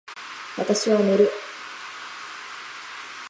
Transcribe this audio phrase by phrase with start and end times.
[0.57, 1.29] 私は寝る